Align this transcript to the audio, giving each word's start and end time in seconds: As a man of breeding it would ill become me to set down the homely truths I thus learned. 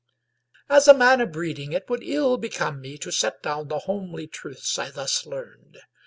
As 0.67 0.87
a 0.87 0.95
man 0.95 1.21
of 1.21 1.31
breeding 1.31 1.73
it 1.73 1.87
would 1.87 2.01
ill 2.01 2.37
become 2.39 2.81
me 2.81 2.97
to 2.97 3.11
set 3.11 3.43
down 3.43 3.67
the 3.67 3.77
homely 3.85 4.25
truths 4.25 4.79
I 4.79 4.89
thus 4.89 5.27
learned. 5.27 5.77